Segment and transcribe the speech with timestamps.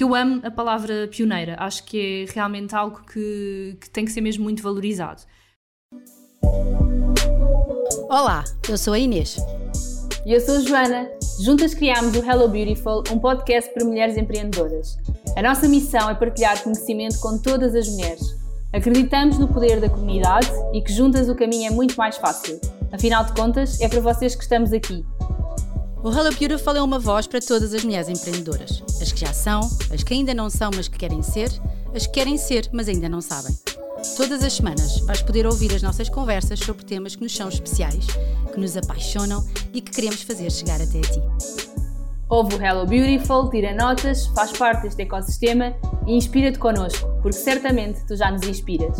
[0.00, 4.20] Eu amo a palavra pioneira, acho que é realmente algo que, que tem que ser
[4.20, 5.22] mesmo muito valorizado.
[8.08, 9.38] Olá, eu sou a Inês.
[10.24, 11.10] E eu sou a Joana.
[11.40, 14.96] Juntas criámos o Hello Beautiful, um podcast para mulheres empreendedoras.
[15.36, 18.22] A nossa missão é partilhar conhecimento com todas as mulheres.
[18.72, 22.60] Acreditamos no poder da comunidade e que juntas o caminho é muito mais fácil.
[22.92, 25.04] Afinal de contas, é para vocês que estamos aqui.
[26.08, 28.82] O Hello Beautiful é uma voz para todas as mulheres empreendedoras.
[28.98, 29.60] As que já são,
[29.92, 31.50] as que ainda não são, mas que querem ser,
[31.94, 33.54] as que querem ser, mas ainda não sabem.
[34.16, 38.06] Todas as semanas vais poder ouvir as nossas conversas sobre temas que nos são especiais,
[38.50, 41.20] que nos apaixonam e que queremos fazer chegar até a ti.
[42.30, 45.74] Ouve o Hello Beautiful, tira notas, faz parte deste ecossistema
[46.06, 48.96] e inspira-te connosco, porque certamente tu já nos inspiras.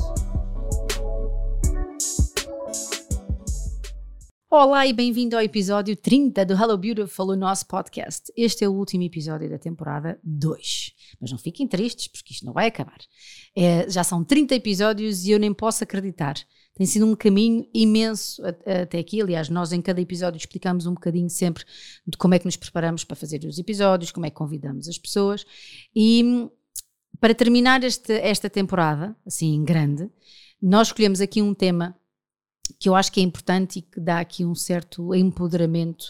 [4.50, 8.32] Olá e bem-vindo ao episódio 30 do Hello Beautiful, o nosso podcast.
[8.34, 10.94] Este é o último episódio da temporada 2.
[11.20, 12.96] Mas não fiquem tristes, porque isto não vai acabar.
[13.54, 16.34] É, já são 30 episódios e eu nem posso acreditar.
[16.74, 19.20] Tem sido um caminho imenso até aqui.
[19.20, 21.62] Aliás, nós em cada episódio explicamos um bocadinho sempre
[22.06, 24.96] de como é que nos preparamos para fazer os episódios, como é que convidamos as
[24.96, 25.44] pessoas.
[25.94, 26.48] E
[27.20, 30.08] para terminar este, esta temporada, assim grande,
[30.62, 31.94] nós escolhemos aqui um tema
[32.78, 36.04] que eu acho que é importante e que dá aqui um certo empoderamento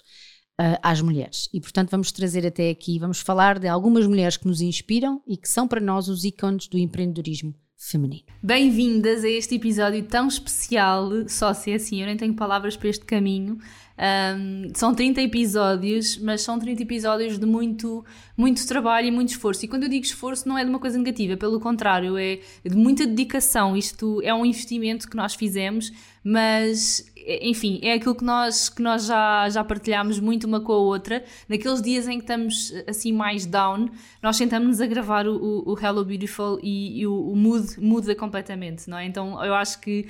[0.61, 1.49] uh, às mulheres.
[1.53, 5.37] E portanto vamos trazer até aqui, vamos falar de algumas mulheres que nos inspiram e
[5.37, 8.25] que são para nós os ícones do empreendedorismo feminino.
[8.43, 12.89] Bem-vindas a este episódio tão especial, só se é assim, eu nem tenho palavras para
[12.89, 13.59] este caminho.
[13.99, 18.05] Um, são 30 episódios, mas são 30 episódios de muito,
[18.37, 19.65] muito trabalho e muito esforço.
[19.65, 22.77] E quando eu digo esforço, não é de uma coisa negativa, pelo contrário, é de
[22.77, 23.77] muita dedicação.
[23.77, 25.93] Isto é um investimento que nós fizemos,
[26.29, 30.77] mas enfim, é aquilo que nós, que nós já, já partilhámos muito uma com a
[30.77, 31.25] outra.
[31.49, 33.89] Naqueles dias em que estamos assim mais down,
[34.23, 38.89] nós sentamos-nos a gravar o, o, Hello Beautiful e, e o, o mood muda completamente,
[38.89, 39.07] não é?
[39.07, 40.07] Então eu acho que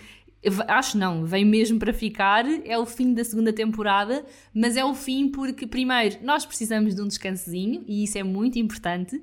[0.69, 2.45] Acho não, vem mesmo para ficar.
[2.65, 7.03] É o fim da segunda temporada, mas é o fim porque, primeiro, nós precisamos de
[7.03, 9.17] um descansozinho e isso é muito importante.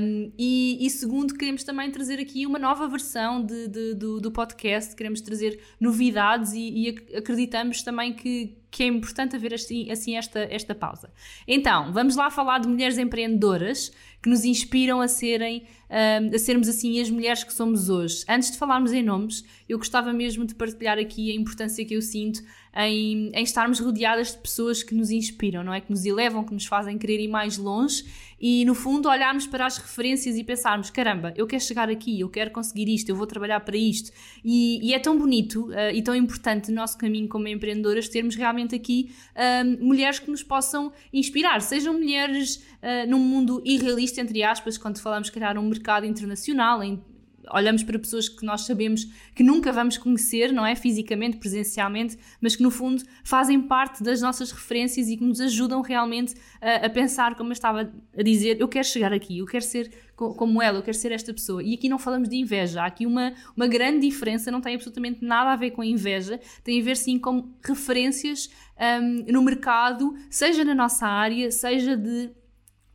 [0.00, 4.32] Um, e, e, segundo, queremos também trazer aqui uma nova versão de, de, do, do,
[4.32, 4.96] podcast.
[4.96, 10.40] Queremos trazer novidades e, e acreditamos também que, que é importante haver assim, assim esta,
[10.50, 11.10] esta pausa.
[11.46, 13.92] Então, vamos lá falar de mulheres empreendedoras
[14.22, 18.24] que nos inspiram a serem a sermos assim as mulheres que somos hoje.
[18.28, 22.02] Antes de falarmos em nomes, eu gostava mesmo de partilhar aqui a importância que eu
[22.02, 22.40] sinto
[22.76, 25.80] em, em estarmos rodeadas de pessoas que nos inspiram, não é?
[25.80, 28.04] Que nos elevam, que nos fazem querer ir mais longe
[28.40, 32.28] e, no fundo, olharmos para as referências e pensarmos: caramba, eu quero chegar aqui, eu
[32.28, 34.10] quero conseguir isto, eu vou trabalhar para isto.
[34.42, 38.34] E, e é tão bonito uh, e tão importante no nosso caminho como empreendedoras termos
[38.34, 44.42] realmente aqui uh, mulheres que nos possam inspirar, sejam mulheres uh, num mundo irrealista, entre
[44.42, 47.02] aspas, quando falamos, criar um mercado internacional, em
[47.50, 50.74] olhamos para pessoas que nós sabemos que nunca vamos conhecer, não é?
[50.74, 55.80] Fisicamente, presencialmente, mas que no fundo fazem parte das nossas referências e que nos ajudam
[55.80, 59.64] realmente a, a pensar, como eu estava a dizer, eu quero chegar aqui, eu quero
[59.64, 61.62] ser como ela, eu quero ser esta pessoa.
[61.62, 65.24] E aqui não falamos de inveja, há aqui uma, uma grande diferença, não tem absolutamente
[65.24, 70.14] nada a ver com a inveja, tem a ver sim com referências um, no mercado,
[70.28, 72.30] seja na nossa área, seja de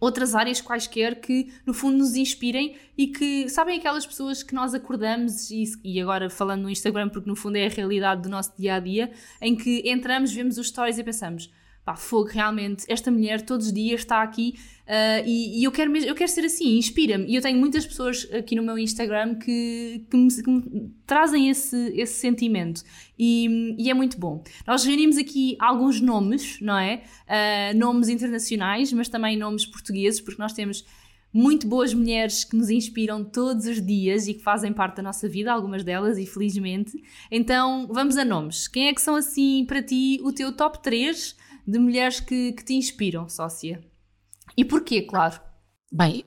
[0.06, 4.74] outras áreas quaisquer que no fundo nos inspirem e que sabem aquelas pessoas que nós
[4.74, 8.54] acordamos e, e, agora falando no Instagram porque no fundo é a realidade do nosso
[8.58, 9.12] dia a dia
[9.42, 11.50] em que entramos, vemos os stories e pensamos
[11.86, 14.56] pá, fogo, realmente, esta mulher todos os dias está aqui
[14.88, 17.28] uh, e, e, eu, quero mesmo, eu quero ser assim, inspira-me.
[17.28, 21.48] E eu tenho muitas pessoas aqui no meu Instagram que, que, me, que me trazem
[21.48, 22.82] esse, esse sentimento
[23.20, 24.44] e, e, é muito bom.
[24.66, 27.04] Nós reunimos aqui alguns nomes, não é?
[27.30, 30.84] Uh, nomes internacionais, mas também nomes portugueses, porque nós temos
[31.32, 35.30] muito boas mulheres que nos inspiram todos os dias e que fazem parte da nossa
[35.30, 36.98] vida, algumas delas, infelizmente.
[37.30, 38.68] Então, vamos a nomes.
[38.68, 42.64] Quem é que são, assim, para ti, o teu top 3 de mulheres que, que
[42.64, 43.84] te inspiram, sócia.
[44.56, 45.40] E porquê, claro?
[45.92, 46.26] Bem,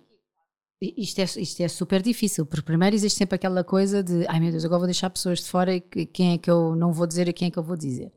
[0.80, 4.52] isto é, isto é super difícil, porque primeiro existe sempre aquela coisa de ai meu
[4.52, 7.26] Deus, agora vou deixar pessoas de fora e quem é que eu não vou dizer
[7.26, 8.12] e quem é que eu vou dizer.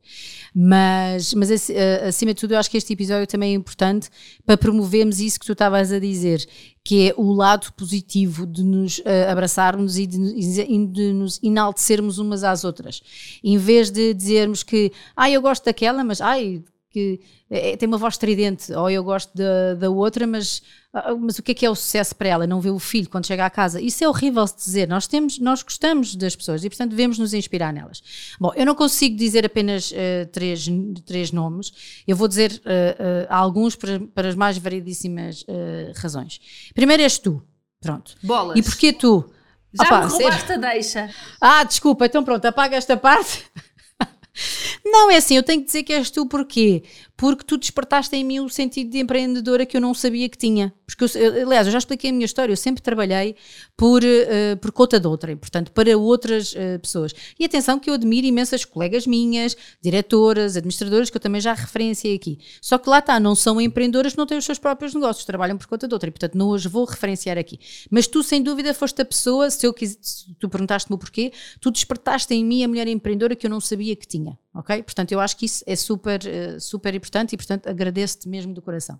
[0.54, 4.10] Mas, mas eh, acima de tudo, eu acho que este episódio também é importante
[4.46, 6.48] para promovermos isso que tu estavas a dizer,
[6.84, 12.44] que é o lado positivo de nos uh, abraçarmos e de, de, nos enaltecermos umas
[12.44, 13.02] às outras.
[13.44, 17.98] Em vez de dizermos que ai eu gosto daquela, mas ai que é, tem uma
[17.98, 20.62] voz estridente, ou eu gosto da, da outra, mas,
[20.94, 22.46] ah, mas o que é que é o sucesso para ela?
[22.46, 23.80] Não ver o filho quando chega à casa.
[23.80, 24.88] Isso é horrível de dizer.
[24.88, 28.04] Nós temos, nós gostamos das pessoas e, portanto, devemos nos inspirar nelas.
[28.40, 30.68] Bom, eu não consigo dizer apenas uh, três,
[31.06, 31.72] três nomes.
[32.06, 35.46] Eu vou dizer uh, uh, alguns para, para, as mais variedíssimas
[35.96, 36.40] razões.
[36.74, 37.42] Primeiro és tu.
[37.80, 38.16] Pronto.
[38.22, 38.58] Bolas.
[38.58, 39.30] E porquê tu?
[39.74, 41.10] Já Opa, me roubaste a deixa.
[41.40, 43.46] Ah, desculpa, então pronto, apaga esta parte.
[44.86, 46.84] Não, é assim, eu tenho que dizer que és tu porquê?
[47.22, 50.74] Porque tu despertaste em mim o sentido de empreendedora que eu não sabia que tinha.
[50.88, 53.36] Porque, eu, aliás, eu já expliquei a minha história, eu sempre trabalhei
[53.78, 57.14] por, uh, por conta de outra, portanto, para outras uh, pessoas.
[57.40, 62.16] E atenção que eu admiro imensas colegas minhas, diretoras, administradoras, que eu também já referenciei
[62.16, 62.40] aqui.
[62.60, 65.68] Só que lá está, não são empreendedoras, não têm os seus próprios negócios, trabalham por
[65.68, 67.60] conta de outra, e portanto não as vou referenciar aqui.
[67.92, 71.32] Mas tu, sem dúvida, foste a pessoa, se eu quis, se tu perguntaste-me o porquê,
[71.60, 74.84] tu despertaste em mim a mulher empreendedora que eu não sabia que tinha ok?
[74.84, 78.62] Portanto, eu acho que isso é super, uh, super importante e, portanto, agradeço-te mesmo do
[78.62, 79.00] coração.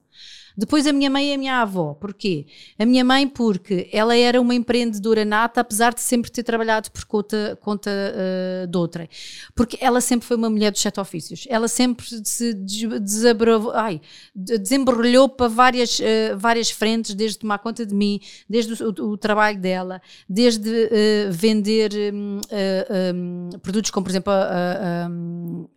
[0.56, 1.94] Depois a minha mãe e a minha avó.
[1.94, 2.46] Porquê?
[2.78, 7.06] A minha mãe porque ela era uma empreendedora nata, apesar de sempre ter trabalhado por
[7.06, 9.10] conta, conta uh, de outra.
[9.56, 11.46] Porque ela sempre foi uma mulher dos sete ofícios.
[11.50, 14.02] Ela sempre se desabravou, ai,
[14.36, 18.20] desembrulhou para várias, uh, várias frentes, desde tomar conta de mim,
[18.50, 22.40] desde o, o, trabalho dela, desde uh, vender um,
[23.14, 25.10] um, produtos como, por exemplo, a, a,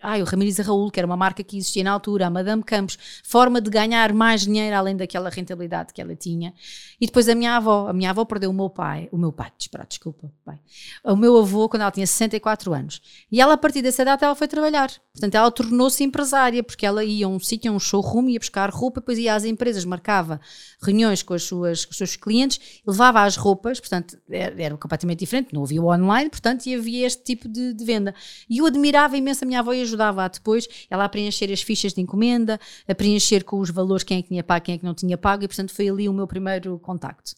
[0.02, 2.98] ai, o Ramírez Raul, que era uma marca que existia na altura, a Madame Campos,
[3.22, 6.54] forma de ganhar mais dinheiro além daquela rentabilidade que ela tinha.
[7.00, 9.52] E depois a minha avó, a minha avó perdeu o meu pai, o meu pai,
[9.88, 10.58] desculpa, pai,
[11.04, 13.00] o meu avô quando ela tinha 64 anos.
[13.30, 14.90] E ela a partir dessa data ela foi trabalhar.
[15.12, 18.68] Portanto, ela tornou-se empresária, porque ela ia a um sítio, a um showroom, ia buscar
[18.70, 20.40] roupa, depois ia às empresas, marcava
[20.82, 25.20] reuniões com, as suas, com os seus clientes, levava as roupas, portanto, era, era completamente
[25.20, 28.14] diferente, não havia online, portanto, e havia este tipo de, de venda.
[28.50, 31.92] E eu admirava imenso a minha avó e ajudava-a depois, ela a preencher as fichas
[31.92, 32.58] de encomenda,
[32.88, 35.16] a preencher com os valores quem é que tinha pago, quem é que não tinha
[35.16, 37.32] pago, e portanto foi ali o meu primeiro contacto.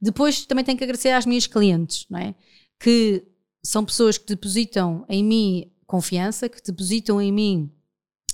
[0.00, 2.34] Depois também tenho que agradecer às minhas clientes, não é?
[2.78, 3.22] que
[3.62, 7.70] são pessoas que depositam em mim confiança, que depositam em mim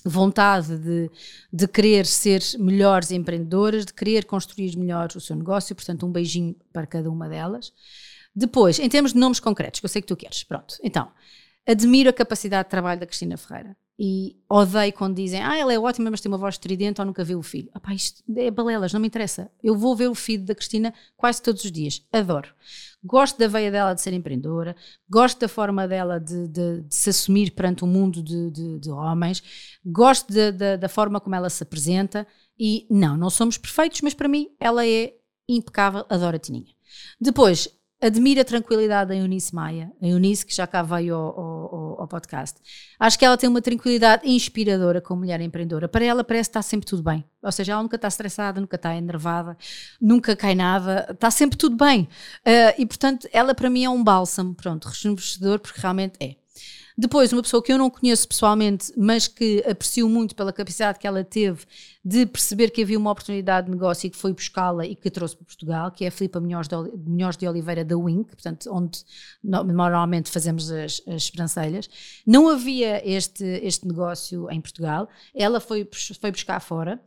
[0.04, 1.10] vontade de,
[1.52, 6.54] de querer ser melhores empreendedoras, de querer construir melhor o seu negócio, portanto um beijinho
[6.72, 7.72] para cada uma delas.
[8.34, 11.10] Depois, em termos de nomes concretos, que eu sei que tu queres, pronto, então,
[11.66, 15.78] admiro a capacidade de trabalho da Cristina Ferreira e odeio quando dizem ah, ela é
[15.78, 17.70] ótima, mas tem uma voz estridente ou nunca viu o filho.
[17.72, 19.50] Apá, isto é balelas, não me interessa.
[19.62, 22.06] Eu vou ver o filho da Cristina quase todos os dias.
[22.12, 22.54] Adoro.
[23.02, 24.76] Gosto da veia dela de ser empreendedora,
[25.08, 29.42] gosto da forma dela de, de, de se assumir perante um mundo de, de homens,
[29.84, 30.32] gosto
[30.78, 32.26] da forma como ela se apresenta
[32.58, 35.14] e não, não somos perfeitos, mas para mim ela é
[35.48, 36.74] impecável, adoro a Tininha.
[37.20, 37.68] Depois,
[38.00, 42.08] admiro a tranquilidade da Eunice Maia, a Eunice que já cá veio ao, ao, ao,
[42.08, 42.60] podcast.
[42.98, 45.88] Acho que ela tem uma tranquilidade inspiradora como mulher empreendedora.
[45.88, 47.24] Para ela parece que está sempre tudo bem.
[47.42, 49.56] Ou seja, ela nunca está estressada, nunca está enervada,
[50.00, 52.02] nunca cai nada, está sempre tudo bem.
[52.46, 56.36] Uh, e portanto, ela para mim é um bálsamo, pronto, rejuvenescedor, porque realmente é.
[56.98, 61.06] Depois, uma pessoa que eu não conheço pessoalmente, mas que aprecio muito pela capacidade que
[61.06, 61.64] ela teve
[62.02, 65.36] de perceber que havia uma oportunidade de negócio e que foi buscá-la e que trouxe
[65.36, 66.74] para Portugal, que é a Filipa de,
[67.36, 69.04] de Oliveira da Wink, portanto, onde
[69.42, 71.90] normalmente fazemos as, as sobrancelhas.
[72.26, 75.86] Não havia este, este negócio em Portugal, ela foi,
[76.18, 77.00] foi buscar fora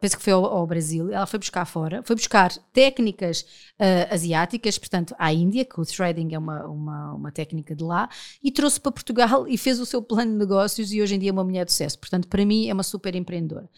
[0.00, 3.42] penso que foi ao, ao, Brasil, ela foi buscar fora, foi buscar técnicas
[3.78, 8.08] uh, asiáticas, portanto, à Índia, que o threading é uma, uma, uma, técnica de lá,
[8.42, 11.30] e trouxe para Portugal e fez o seu plano de negócios e hoje em dia
[11.30, 11.98] é uma mulher de sucesso.
[11.98, 13.68] Portanto, para mim é uma super empreendedora.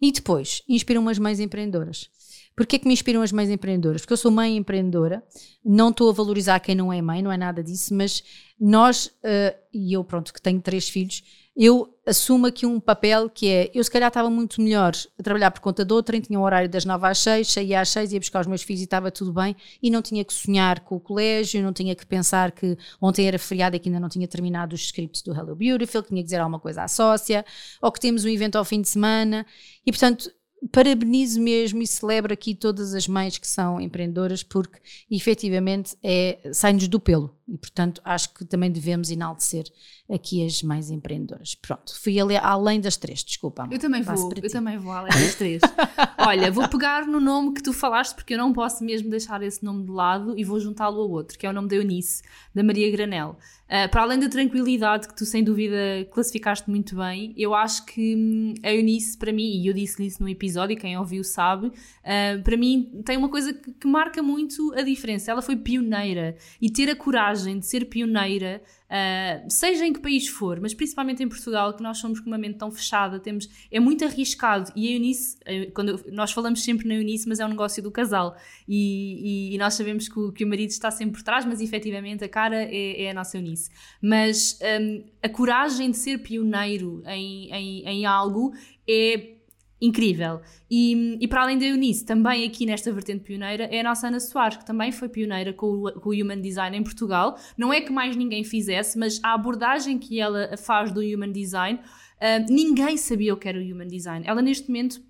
[0.00, 2.08] E depois, inspiram umas mães empreendedoras.
[2.54, 4.00] Porquê é que me inspiram as mães empreendedoras?
[4.00, 5.22] Porque eu sou mãe empreendedora,
[5.64, 8.22] não estou a valorizar quem não é mãe, não é nada disso, mas
[8.60, 11.22] nós, uh, e eu pronto, que tenho três filhos,
[11.60, 15.50] eu assumo aqui um papel que é, eu se calhar estava muito melhor a trabalhar
[15.50, 18.20] por conta de outrem, tinha um horário das 9 às 6, saía às 6, ia
[18.20, 21.00] buscar os meus filhos e estava tudo bem, e não tinha que sonhar com o
[21.00, 24.72] colégio, não tinha que pensar que ontem era feriado e que ainda não tinha terminado
[24.72, 27.44] os scripts do Hello Beautiful, que tinha que dizer alguma coisa à sócia,
[27.82, 29.44] ou que temos um evento ao fim de semana,
[29.84, 30.30] e portanto
[30.72, 34.78] parabenizo mesmo e celebro aqui todas as mães que são empreendedoras porque
[35.10, 39.64] efetivamente é, sai-nos do pelo e portanto acho que também devemos enaltecer
[40.10, 41.54] aqui as mães empreendedoras.
[41.54, 43.62] Pronto, fui ali além das três, desculpa.
[43.62, 43.74] Amor.
[43.74, 45.62] Eu também vou, eu também vou além das três.
[46.18, 49.64] Olha, vou pegar no nome que tu falaste porque eu não posso mesmo deixar esse
[49.64, 52.22] nome de lado e vou juntá-lo ao outro, que é o nome da Eunice,
[52.54, 53.38] da Maria Granel.
[53.68, 55.76] Uh, para além da tranquilidade que tu sem dúvida
[56.10, 60.22] classificaste muito bem, eu acho que hum, a Eunice para mim, e eu disse-lhe isso
[60.22, 64.72] no episódio quem ouviu sabe, uh, para mim tem uma coisa que, que, marca muito
[64.74, 65.30] a diferença.
[65.30, 70.26] Ela foi pioneira e ter a coragem de ser pioneira, uh, seja em que país
[70.28, 73.78] for, mas principalmente em Portugal, que nós somos com uma mente tão fechada, temos, é
[73.78, 74.72] muito arriscado.
[74.74, 75.38] E a Eunice,
[75.74, 79.58] quando nós falamos sempre na Eunice, mas é um negócio do casal e, e, e
[79.58, 82.62] nós sabemos que o, que o, marido está sempre por trás, mas efetivamente a cara
[82.62, 83.70] é, é a nossa Eunice.
[84.02, 88.52] Mas um, a coragem de ser pioneiro em, em, em algo
[88.88, 89.37] é
[89.80, 90.40] incrível.
[90.70, 94.20] E, e, para além da Eunice, também aqui nesta vertente pioneira é a nossa Ana
[94.20, 97.38] Soares, que também foi pioneira com o, com o, Human Design em Portugal.
[97.56, 101.78] Não é que mais ninguém fizesse, mas a abordagem que ela faz do Human Design,
[101.78, 104.26] uh, ninguém sabia o que era o Human Design.
[104.26, 105.00] Ela neste momento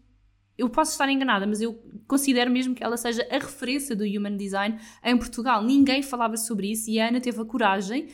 [0.59, 4.37] eu posso estar enganada, mas eu considero mesmo que ela seja a referência do Human
[4.37, 5.63] Design em Portugal.
[5.63, 8.09] Ninguém falava sobre isso e a Ana teve a coragem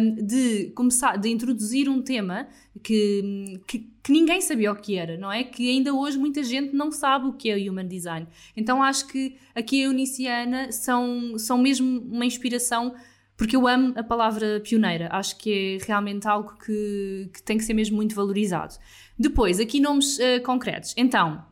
[0.00, 2.48] um, de começar, de introduzir um tema
[2.82, 5.44] que, que, que, ninguém sabia o que era, não é?
[5.44, 8.26] Que ainda hoje muita gente não sabe o que é o Human Design.
[8.56, 12.92] Então acho que aqui a Eunice e a Ana são, são mesmo uma inspiração
[13.36, 17.64] porque eu amo a palavra pioneira, acho que é realmente algo que, que tem que
[17.64, 18.74] ser mesmo muito valorizado.
[19.18, 20.94] Depois, aqui nomes uh, concretos.
[20.96, 21.44] Então,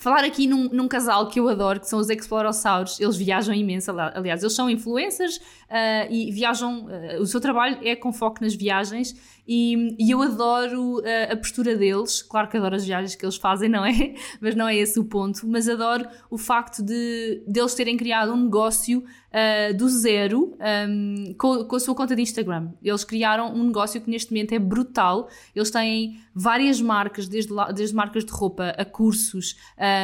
[0.00, 3.90] Falar aqui num, num, casal que eu adoro, que são os Explorossauros, eles viajam imenso,
[3.90, 8.54] aliás, eles são influencers uh, e viajam, uh, o seu trabalho é com foco nas
[8.54, 9.14] viagens
[9.52, 13.34] e, e eu adoro uh, a postura deles, claro que adoro as viagens que eles
[13.34, 14.14] fazem, não é?
[14.40, 18.32] Mas não é esse o ponto, mas adoro o facto de, de eles terem criado
[18.32, 20.56] um negócio uh, do zero
[20.88, 22.70] um, com, com, a sua conta de Instagram.
[22.82, 25.28] Eles criaram um negócio que neste momento é brutal.
[25.54, 29.56] Eles têm várias marcas, desde, desde marcas de roupa a cursos,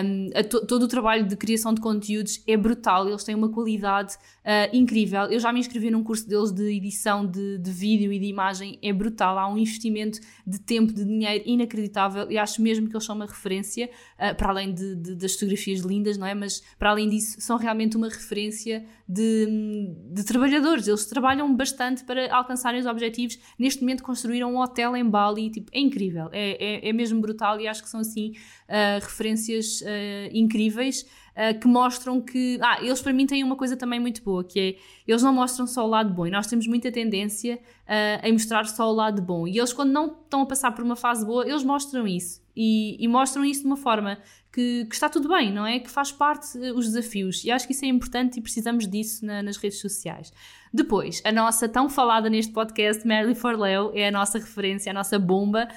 [0.05, 3.09] um, a to, todo o trabalho de criação de conteúdos é brutal.
[3.09, 5.23] Eles têm uma qualidade uh, incrível.
[5.25, 8.79] Eu já me inscrevi num curso deles de edição de, de vídeo e de imagem,
[8.83, 9.36] é brutal.
[9.39, 13.27] Há um investimento de tempo, de dinheiro inacreditável e acho mesmo que eles são uma
[13.27, 16.35] referência, uh, para além de, de, das fotografias lindas, não é?
[16.35, 20.89] Mas para além disso, são realmente uma referência de, de trabalhadores.
[20.89, 23.39] Eles trabalham bastante para alcançarem os objetivos.
[23.59, 27.61] Neste momento construíram um hotel em Bali, tipo, é incrível, é, é, é mesmo brutal
[27.61, 28.33] e acho que são assim
[28.69, 29.85] uh, referências uh,
[30.33, 31.05] incríveis.
[31.37, 32.59] Uh, que mostram que.
[32.63, 34.77] Ah, eles para mim têm uma coisa também muito boa, que é
[35.07, 38.65] eles não mostram só o lado bom e nós temos muita tendência uh, a mostrar
[38.67, 39.47] só o lado bom.
[39.47, 42.97] E eles, quando não estão a passar por uma fase boa, eles mostram isso e,
[42.99, 44.19] e mostram isso de uma forma
[44.51, 45.79] que, que, está tudo bem, não é?
[45.79, 47.45] Que faz parte uh, os desafios.
[47.45, 50.33] E acho que isso é importante e precisamos disso na, nas redes sociais.
[50.73, 55.19] Depois, a nossa tão falada neste podcast, Mary Forleo, é a nossa referência, a nossa
[55.19, 55.69] bomba.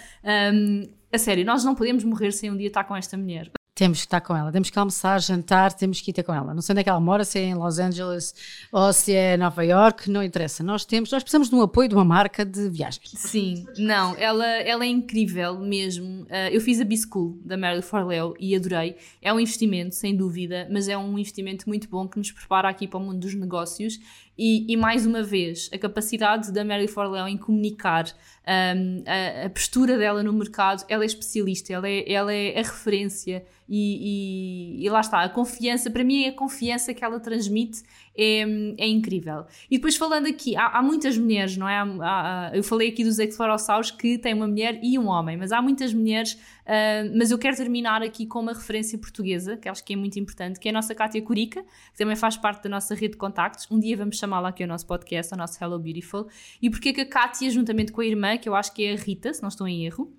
[0.53, 3.51] Um, a sério, nós não podemos morrer sem um dia estar com esta mulher.
[3.79, 6.53] Temos que estar com ela, temos que almoçar, jantar, temos que ir ter com ela.
[6.53, 8.35] Não sei onde é que ela mora, se é em Los Angeles
[8.73, 10.61] ou se é Nova York, não interessa.
[10.61, 13.09] Nós temos, nós precisamos de um apoio de uma marca de viagens.
[13.15, 16.23] Sim, não, ela, ela é incrível mesmo.
[16.23, 18.97] Uh, eu fiz a B-School da Mary Forleo e adorei.
[19.21, 22.85] É um investimento, sem dúvida, mas é um investimento muito bom que nos prepara aqui
[22.85, 23.97] para o mundo dos negócios
[24.41, 28.05] e, e, mais uma vez, a capacidade da Mary Forleo em comunicar
[28.47, 32.61] um, a, a, postura dela no mercado, ela é especialista, ela é, ela é a
[32.61, 37.19] referência e, e, e, lá está, a confiança, para mim é a confiança que ela
[37.19, 37.83] transmite
[38.17, 38.41] é,
[38.77, 39.45] é incrível.
[39.69, 41.77] E depois falando aqui, há, há muitas mulheres, não é?
[41.77, 45.51] Há, há, eu falei aqui dos explorossauros que têm uma mulher e um homem, mas
[45.51, 49.83] há muitas mulheres, uh, mas eu quero terminar aqui com uma referência portuguesa, que acho
[49.85, 52.69] que é muito importante, que é a nossa Kátia Curica, que também faz parte da
[52.69, 53.67] nossa rede de contactos.
[53.69, 56.27] Um dia vamos chamá-la aqui ao nosso podcast, ao nosso Hello Beautiful.
[56.59, 58.95] E porque que a Kátia, juntamente com a irmã, que eu acho que é a
[58.95, 60.11] Rita, se não estou em erro,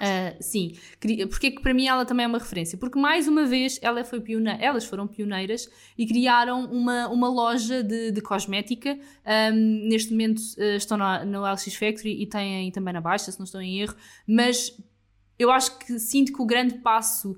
[0.00, 0.76] Uh, sim,
[1.28, 2.78] porque que para mim ela também é uma referência?
[2.78, 7.82] Porque mais uma vez ela foi pioneira, elas foram pioneiras e criaram uma, uma loja
[7.82, 8.96] de, de cosmética.
[9.52, 13.38] Um, neste momento uh, estão na, no LX Factory e têm também na Baixa, se
[13.38, 14.76] não estou em erro, mas
[15.38, 17.36] eu acho que sinto que o grande passo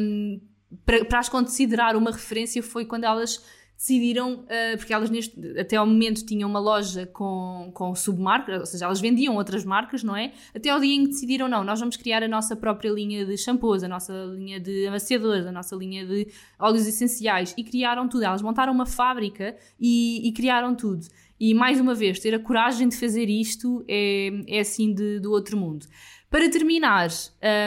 [0.00, 0.40] um,
[0.84, 3.44] para, para as considerar uma referência foi quando elas
[3.82, 8.66] decidiram, uh, porque elas neste, até ao momento tinham uma loja com, com submarcas, ou
[8.66, 10.32] seja, elas vendiam outras marcas, não é?
[10.54, 13.36] Até ao dia em que decidiram, não, nós vamos criar a nossa própria linha de
[13.36, 16.28] shampoos, a nossa linha de amaciadores, a nossa linha de
[16.60, 18.22] óleos essenciais, e criaram tudo.
[18.22, 21.04] Elas montaram uma fábrica e, e criaram tudo.
[21.40, 25.32] E mais uma vez, ter a coragem de fazer isto é, é assim de, do
[25.32, 25.86] outro mundo.
[26.30, 27.08] Para terminar,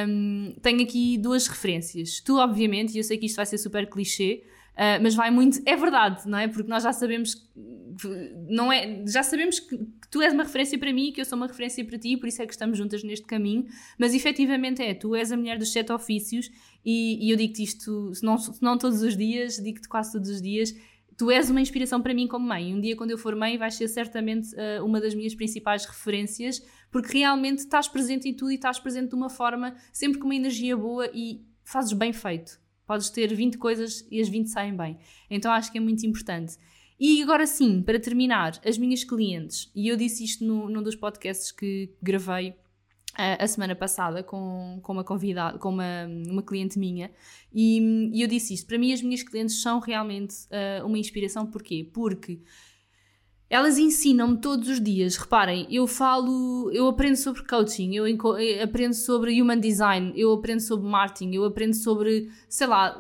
[0.08, 2.22] um, tenho aqui duas referências.
[2.22, 4.44] Tu, obviamente, e eu sei que isto vai ser super clichê,
[4.76, 5.62] Uh, mas vai muito.
[5.66, 6.48] É verdade, não é?
[6.48, 7.50] Porque nós já sabemos.
[8.50, 11.38] Não é, já sabemos que, que, tu és uma referência para mim, que eu sou
[11.38, 13.66] uma referência para ti, por isso é que estamos juntas neste caminho.
[13.98, 16.52] Mas efetivamente é, tu és a mulher dos sete ofícios
[16.86, 20.30] e, e eu digo-te isto, se não, se não todos os dias, digo-te quase todos
[20.30, 20.76] os dias.
[21.18, 22.76] Tu és uma inspiração para mim como mãe.
[22.76, 26.62] Um dia, quando eu for mãe, vais ser certamente uh, uma das minhas principais referências,
[26.92, 30.36] porque realmente estás presente em tudo e estás presente de uma forma sempre com uma
[30.36, 32.60] energia boa e fazes bem feito.
[32.86, 34.98] Podes ter 20 coisas e as 20 saem bem.
[35.30, 36.56] Então acho que é muito importante.
[37.00, 40.96] E agora sim, para terminar, as minhas clientes, e eu disse isto no, num dos
[40.96, 46.80] podcasts que gravei uh, a semana passada com, com uma convidada, com uma, uma cliente
[46.80, 47.12] minha,
[47.54, 48.66] e, e eu disse isto.
[48.66, 51.46] Para mim, as minhas clientes são realmente uh, uma inspiração.
[51.46, 51.90] Porquê?
[51.94, 52.40] Porque
[53.50, 55.18] elas ensinam-me todos os dias.
[55.18, 58.06] Reparem, eu falo, eu aprendo sobre coaching, eu
[58.64, 63.00] aprendo sobre human design, eu aprendo sobre marketing, eu aprendo sobre, sei lá,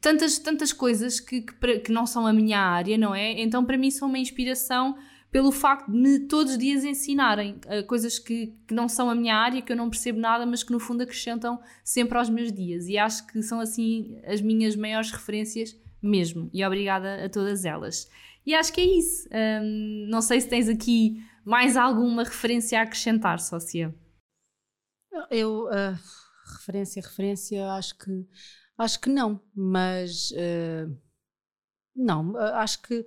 [0.00, 3.40] tantas, tantas coisas que, que, que, não são a minha área, não é?
[3.40, 4.96] Então, para mim, são uma inspiração
[5.30, 9.14] pelo facto de me todos os dias ensinarem uh, coisas que, que não são a
[9.14, 12.52] minha área, que eu não percebo nada, mas que no fundo acrescentam sempre aos meus
[12.52, 12.88] dias.
[12.88, 16.48] E acho que são assim as minhas maiores referências mesmo.
[16.52, 18.08] E obrigada a todas elas.
[18.46, 19.28] E acho que é isso.
[19.32, 23.94] Um, não sei se tens aqui mais alguma referência a acrescentar, Sócia.
[25.30, 25.98] Eu, uh,
[26.58, 28.26] referência, referência, acho que
[28.78, 30.94] Acho que não, mas uh,
[31.94, 33.06] não, uh, acho que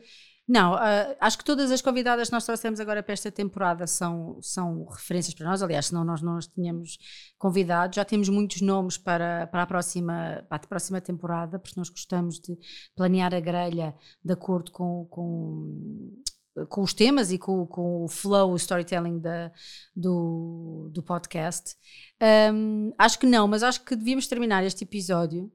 [0.50, 4.40] não, uh, acho que todas as convidadas que nós trouxemos agora para esta temporada são,
[4.42, 5.62] são referências para nós.
[5.62, 6.98] Aliás, senão nós não as tínhamos
[7.38, 7.96] convidado.
[7.96, 12.40] Já temos muitos nomes para, para, a próxima, para a próxima temporada, porque nós gostamos
[12.40, 12.58] de
[12.96, 13.94] planear a grelha
[14.26, 16.20] de acordo com, com
[16.68, 19.50] com os temas e com, com o flow, o storytelling da,
[19.96, 21.78] do, do podcast.
[22.54, 25.50] Um, acho que não, mas acho que devíamos terminar este episódio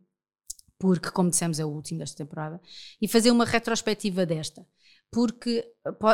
[0.78, 2.60] porque, como dissemos, é o último desta temporada,
[3.00, 4.66] e fazer uma retrospectiva desta.
[5.10, 5.64] Porque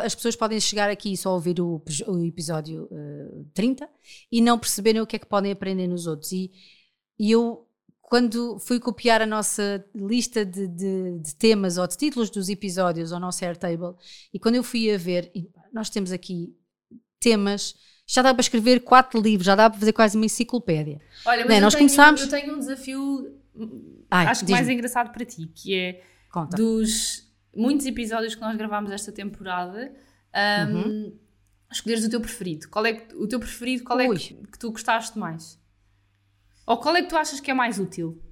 [0.05, 3.89] as pessoas podem chegar aqui e só ouvir o, o episódio uh, eh, 30
[4.31, 6.33] e não perceberem o que é que podem aprender nos outros.
[6.33, 6.53] E,
[7.19, 7.67] e eu,
[8.03, 13.11] quando fui copiar a nossa lista de, de, de, temas ou de títulos dos episódios
[13.11, 13.95] ao nosso Airtable,
[14.35, 15.33] e quando eu fui a ver,
[15.73, 16.55] nós temos aqui
[17.19, 17.75] temas
[18.11, 21.01] já dá para escrever quatro livros, já dá para fazer quase uma enciclopédia.
[21.25, 21.61] Olha, mas é?
[21.61, 22.23] nós tenho, começámos...
[22.23, 23.40] eu tenho um desafio
[24.11, 26.57] Ai, acho que mais engraçado para ti, que é Conta.
[26.57, 29.93] dos muitos episódios que nós gravámos esta temporada,
[30.69, 31.19] um, uhum.
[31.71, 32.69] escolheres o teu preferido.
[32.69, 35.59] Qual é o teu preferido, qual é que, que, tu gostaste mais?
[36.67, 38.23] Ou qual é que tu achas que é mais útil?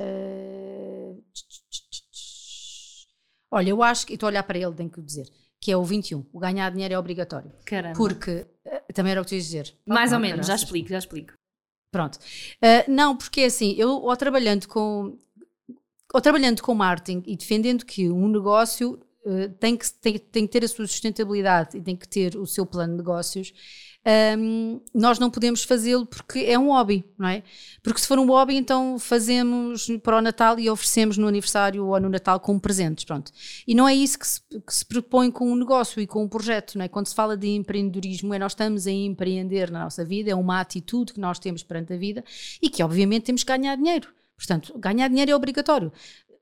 [0.00, 1.22] Uh...
[3.50, 5.28] Olha, eu acho que, estou a olhar para ele, tenho que dizer,
[5.60, 6.26] que é o 21.
[6.32, 7.52] O ganhar dinheiro é obrigatório.
[7.64, 7.96] Caramba.
[7.96, 9.76] Porque, uh, também era o que tu ias dizer.
[9.86, 11.34] Mais ou menos, já explico, já explico.
[11.94, 12.16] Pronto.
[12.16, 15.16] Uh, não, porque é assim, eu ou trabalhando com
[16.12, 20.52] ou trabalhando com marketing e defendendo que um negócio uh, tem, que, tem, tem que
[20.52, 23.52] ter a sua sustentabilidade e tem que ter o seu plano de negócios,
[24.38, 27.42] um, nós não podemos fazê-lo porque é um hobby, não é?
[27.82, 31.98] Porque se for um hobby, então fazemos para o Natal e oferecemos no aniversário ou
[31.98, 33.32] no Natal como presentes, pronto.
[33.66, 36.28] E não é isso que se, que se propõe com um negócio e com um
[36.28, 36.88] projeto, não é?
[36.88, 40.60] Quando se fala de empreendedorismo, é nós estamos a empreender na nossa vida, é uma
[40.60, 42.22] atitude que nós temos perante a vida
[42.60, 44.08] e que obviamente temos que ganhar dinheiro.
[44.36, 45.92] Portanto, ganhar dinheiro é obrigatório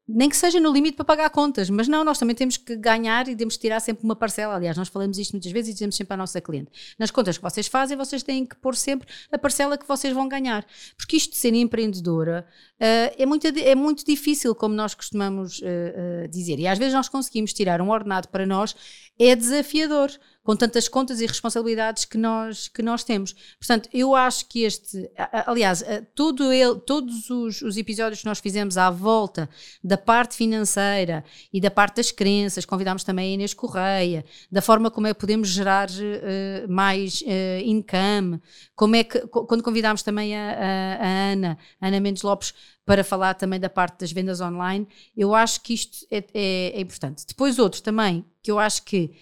[0.08, 3.28] nem que seja no limite para pagar contas, mas não, nós também temos que ganhar
[3.28, 4.56] e temos que tirar sempre uma parcela.
[4.56, 7.42] Aliás, nós falamos isto muitas vezes e dizemos sempre à nossa cliente: nas contas que
[7.42, 10.66] vocês fazem, vocês têm que pôr sempre a parcela que vocês vão ganhar.
[10.96, 12.46] Porque isto de ser empreendedora
[12.80, 16.58] uh, é, muito, é muito difícil, como nós costumamos uh, uh, dizer.
[16.58, 18.74] E às vezes nós conseguimos tirar um ordenado para nós,
[19.18, 20.10] é desafiador
[20.42, 23.34] com tantas contas e responsabilidades que nós, que nós temos.
[23.58, 25.08] Portanto, eu acho que este,
[25.46, 29.48] aliás, todo ele, todos os, os episódios que nós fizemos à volta
[29.82, 34.90] da parte financeira e da parte das crenças, convidámos também a Inês Correia, da forma
[34.90, 38.40] como é que podemos gerar uh, mais uh, income,
[38.74, 42.52] como é que, quando convidámos também a, a, a Ana, a Ana Mendes Lopes,
[42.84, 46.80] para falar também da parte das vendas online, eu acho que isto é, é, é
[46.80, 47.24] importante.
[47.26, 49.12] Depois outro também, que eu acho que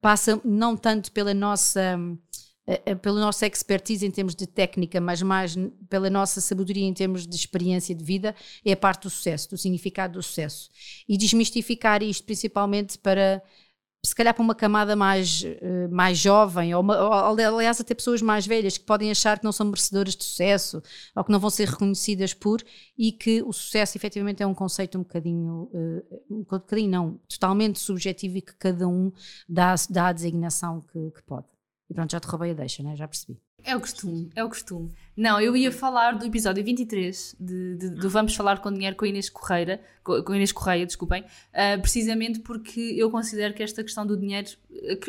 [0.00, 1.98] passa não tanto pela nossa
[2.66, 5.54] eh, eh, pela nossa expertise em termos de técnica, mas mais
[5.88, 8.34] pela nossa sabedoria em termos de experiência de vida,
[8.64, 10.70] é a parte do sucesso, do significado do sucesso.
[11.06, 13.42] E desmistificar isto principalmente para
[14.04, 18.20] se calhar para uma camada mais, uh, mais jovem, ou, uma, ou, aliás até pessoas
[18.20, 20.82] mais velhas que podem achar que não são merecedoras de sucesso,
[21.16, 22.62] ou que não vão ser reconhecidas por,
[22.98, 27.78] e que o sucesso efetivamente é um conceito um bocadinho, uh, um bocadinho não, totalmente
[27.78, 29.10] subjetivo e que cada um
[29.48, 31.46] dá, dá a designação que, que pode.
[31.88, 32.94] E pronto, já te roubei a deixa, né?
[32.96, 33.40] já percebi.
[33.64, 34.90] É o costume, é o costume.
[35.16, 39.06] Não, eu ia falar do episódio 23 de, de, do Vamos Falar com Dinheiro com
[39.06, 44.16] Inês Correia, com Inês Correia, desculpem, uh, precisamente porque eu considero que esta questão do
[44.16, 44.50] dinheiro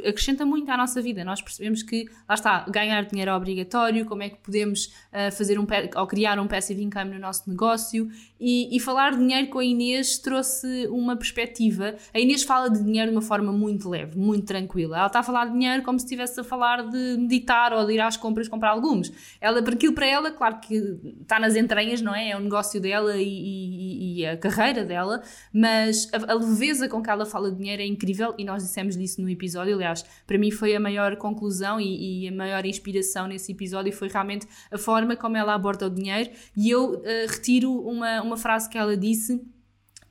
[0.07, 1.23] acrescenta muito à nossa vida.
[1.25, 5.59] Nós percebemos que, lá está, ganhar dinheiro é obrigatório, como é que podemos uh, fazer
[5.59, 5.65] um,
[5.95, 8.07] ou criar um passive income no nosso negócio
[8.39, 11.95] e, e, falar de dinheiro com a Inês trouxe uma perspectiva.
[12.13, 14.97] A Inês fala de dinheiro de uma forma muito leve, muito tranquila.
[14.97, 17.93] Ela está a falar de dinheiro como se estivesse a falar de meditar ou de
[17.93, 19.11] ir às compras comprar legumes.
[19.39, 20.75] Ela, aquilo para ela, claro que
[21.21, 22.29] está nas entranhas, não é?
[22.29, 25.21] É o negócio dela e, e, e a carreira dela,
[25.53, 28.97] mas a, a, leveza com que ela fala de dinheiro é incrível e nós dissemos
[28.97, 29.75] disso no episódio.
[29.75, 34.07] Aliás, para mim foi a maior conclusão e, e a maior inspiração nesse episódio foi
[34.07, 36.29] realmente a forma como ela aborda o dinheiro.
[36.55, 39.41] E eu uh, retiro uma, uma frase que ela disse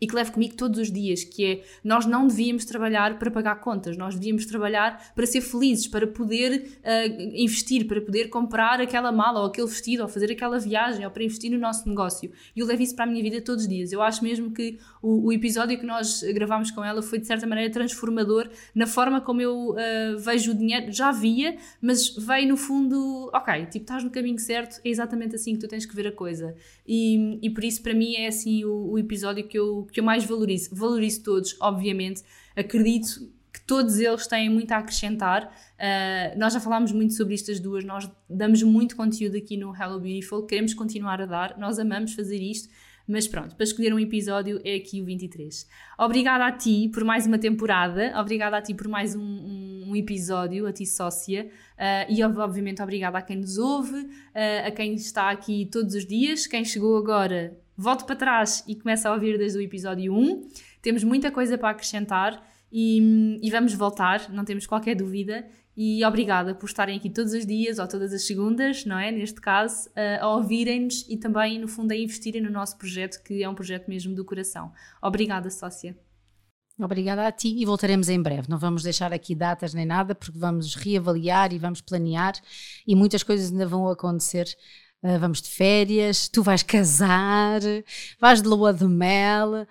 [0.00, 3.57] e que levo comigo todos os dias, que é nós não devíamos trabalhar para pagar
[3.57, 9.12] contas, nós devíamos trabalhar para ser felizes, para poder uh, investir, para poder comprar aquela
[9.12, 12.30] mala ou aquele vestido, ou fazer aquela viagem, ou para investir no nosso negócio.
[12.54, 13.92] E eu levo isso para a minha vida todos os dias.
[13.92, 17.46] Eu acho mesmo que o, o episódio que nós gravámos com ela foi de certa
[17.46, 20.92] maneira transformador na forma como eu uh, vejo o dinheiro.
[20.92, 25.54] Já via, mas veio no fundo, ok, tipo, estás no caminho certo, é exatamente assim
[25.54, 26.54] que tu tens que ver a coisa.
[26.87, 30.05] E, e por isso, para mim, é assim o, o episódio que eu que eu
[30.05, 30.75] mais valorizo.
[30.75, 32.23] Valorizo todos, obviamente.
[32.57, 35.44] Acredito que todos eles têm muito a acrescentar.
[35.75, 40.01] Uh, nós já falámos muito sobre estas duas, nós damos muito conteúdo aqui no Hello
[40.01, 42.68] Beautiful, queremos continuar a dar, nós amamos fazer isto.
[43.07, 45.68] Mas pronto, para escolher um episódio é aqui o 23.
[45.99, 49.97] Obrigada a ti por mais uma temporada, obrigada a ti por mais um, um, um
[49.97, 54.94] episódio, a ti sócia, uh, e obviamente obrigada a quem nos ouve, uh, a quem
[54.94, 59.38] está aqui todos os dias, quem chegou agora volte para trás e comece a ouvir
[59.38, 60.48] desde o episódio 1.
[60.80, 65.46] Temos muita coisa para acrescentar e, e, vamos voltar, não temos qualquer dúvida.
[65.76, 69.10] E obrigada por estarem aqui todos os dias ou todas as segundas, não é?
[69.10, 73.48] Neste caso, a ouvirem-nos e também, no fundo, a investirem no nosso projeto, que é
[73.48, 74.72] um projeto mesmo do coração.
[75.02, 75.96] Obrigada, sócia.
[76.78, 78.48] Obrigada a ti e voltaremos em breve.
[78.48, 82.34] Não vamos deixar aqui datas nem nada, porque vamos reavaliar e vamos planear
[82.87, 84.46] e muitas coisas ainda vão acontecer
[85.04, 87.60] Uh, vamos de férias, tu vais casar,
[88.18, 89.66] vais de lua de mel, uh,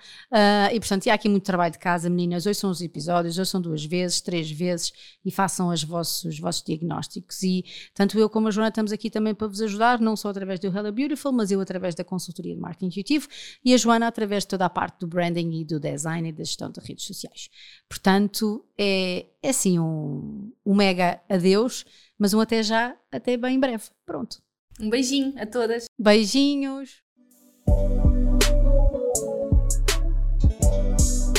[0.71, 2.45] e portanto, há aqui muito trabalho de casa, meninas.
[2.45, 4.93] Hoje são os episódios, hoje são duas vezes, três vezes,
[5.25, 7.41] e façam os vossos, os vossos diagnósticos.
[7.41, 7.65] E
[7.95, 10.67] tanto eu como a Joana estamos aqui também para vos ajudar, não só através do
[10.67, 13.27] Hello Beautiful, mas eu através da consultoria de marketing intuitivo
[13.65, 16.43] e a Joana através de toda a parte do branding e do design e da
[16.43, 17.49] gestão de redes sociais.
[17.89, 21.85] Portanto, é, é assim um, um mega adeus,
[22.19, 23.85] mas um até já, até bem breve.
[24.05, 24.37] Pronto.
[24.79, 25.85] Um beijinho a todas.
[25.99, 27.01] Beijinhos.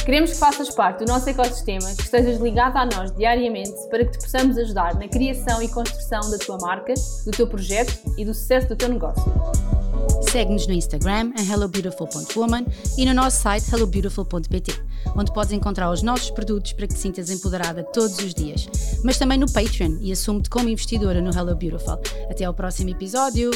[0.05, 4.12] Queremos que faças parte do nosso ecossistema, que estejas ligado a nós diariamente para que
[4.12, 6.92] te possamos ajudar na criação e construção da tua marca,
[7.25, 9.25] do teu projeto e do sucesso do teu negócio.
[10.35, 12.66] Segue-nos no Instagram em hellobeautiful.woman
[12.99, 14.83] e no nosso site hellobeautiful.pt,
[15.14, 18.68] onde podes encontrar os nossos produtos para que te sintas empoderada todos os dias.
[19.05, 22.01] Mas também no Patreon e assume-te como investidora no Hello Beautiful.
[22.29, 23.53] Até ao próximo episódio!